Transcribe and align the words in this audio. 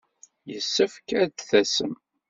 Yessefk 0.51 1.07
ad 1.21 1.31
d-tasem. 1.37 1.93